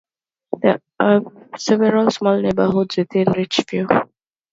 [0.63, 1.21] There are
[1.59, 4.09] several small neighbourhoods within Richview.